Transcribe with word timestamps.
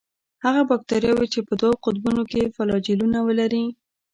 هغه 0.43 0.61
باکتریاوې 0.69 1.27
چې 1.33 1.39
په 1.47 1.53
دوو 1.61 1.81
قطبونو 1.83 2.23
کې 2.31 2.51
فلاجیلونه 2.55 3.19
ولري. 3.27 3.65